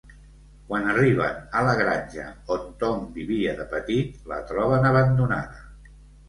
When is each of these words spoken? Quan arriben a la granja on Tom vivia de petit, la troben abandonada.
Quan 0.69 0.87
arriben 0.93 1.35
a 1.59 1.61
la 1.67 1.75
granja 1.81 2.25
on 2.55 2.63
Tom 2.85 3.03
vivia 3.19 3.53
de 3.61 3.67
petit, 3.75 4.17
la 4.33 4.41
troben 4.53 4.91
abandonada. 4.95 5.63